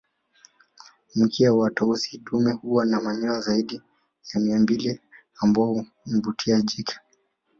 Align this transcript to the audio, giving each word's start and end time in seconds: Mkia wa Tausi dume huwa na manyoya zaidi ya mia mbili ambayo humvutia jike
Mkia 1.15 1.53
wa 1.53 1.71
Tausi 1.71 2.17
dume 2.17 2.51
huwa 2.53 2.85
na 2.85 3.01
manyoya 3.01 3.41
zaidi 3.41 3.81
ya 4.33 4.39
mia 4.41 4.59
mbili 4.59 4.99
ambayo 5.41 5.85
humvutia 6.05 6.61
jike 6.61 6.99